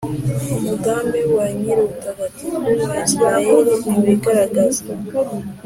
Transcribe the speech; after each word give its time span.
Umugambi 0.57 1.19
wa 1.35 1.45
Nyirubutagatifu 1.57 2.55
wa 2.89 2.93
Israheli 3.07 3.73
niwigaragaze, 3.87 4.83